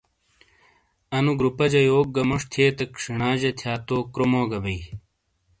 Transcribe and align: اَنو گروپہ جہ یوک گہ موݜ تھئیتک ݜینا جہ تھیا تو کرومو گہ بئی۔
اَنو 1.15 1.31
گروپہ 1.39 1.65
جہ 1.71 1.81
یوک 1.87 2.07
گہ 2.15 2.23
موݜ 2.29 2.43
تھئیتک 2.51 2.91
ݜینا 3.03 3.29
جہ 3.39 3.51
تھیا 3.57 3.73
تو 3.87 3.95
کرومو 4.13 4.41
گہ 4.51 4.59
بئی۔ 4.63 4.79